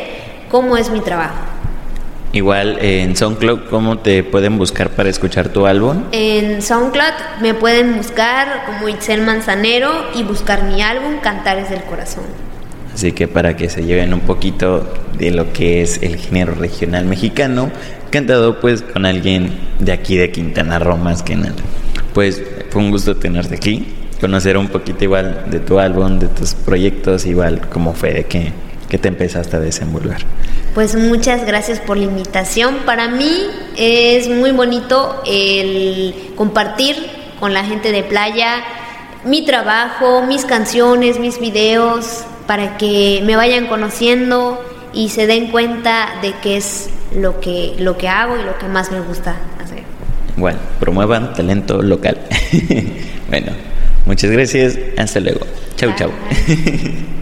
[0.51, 1.35] cómo es mi trabajo.
[2.33, 6.05] Igual en SoundCloud, ¿cómo te pueden buscar para escuchar tu álbum?
[6.13, 12.25] En SoundCloud me pueden buscar como Itzel Manzanero y buscar mi álbum Cantares del Corazón.
[12.93, 17.07] Así que para que se lleven un poquito de lo que es el género regional
[17.07, 17.71] mexicano,
[18.11, 21.55] cantado pues con alguien de aquí de Quintana Roo más que nada.
[22.15, 23.87] Pues fue un gusto tenerte aquí,
[24.21, 28.53] conocer un poquito igual de tu álbum, de tus proyectos, igual cómo fue de que,
[28.89, 30.19] que te empezaste a desenvolver.
[30.75, 32.79] Pues muchas gracias por la invitación.
[32.85, 33.47] Para mí
[33.77, 36.97] es muy bonito el compartir
[37.41, 38.63] con la gente de playa
[39.25, 46.19] mi trabajo, mis canciones, mis videos, para que me vayan conociendo y se den cuenta
[46.23, 49.83] de qué es lo que, lo que hago y lo que más me gusta hacer.
[50.37, 52.19] Bueno, promuevan talento local.
[53.29, 53.53] bueno,
[54.07, 54.79] muchas gracias.
[54.97, 55.41] Hasta luego.
[55.77, 56.11] Chau, chau.